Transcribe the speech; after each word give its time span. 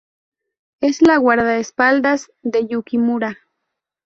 Es 0.79 1.03
la 1.03 1.17
guardaespaldas 1.17 2.31
de 2.41 2.65
Yukimura. 2.65 3.37